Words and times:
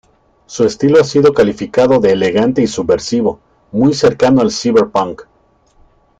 Su 0.47 0.63
estilo 0.65 0.99
ha 0.99 1.03
sido 1.03 1.31
calificado 1.31 1.99
de 1.99 2.09
elegante 2.11 2.63
y 2.63 2.65
subversivo, 2.65 3.39
muy 3.71 3.93
cercano 3.93 4.41
al 4.41 4.49
"ciberpunk". 4.49 5.21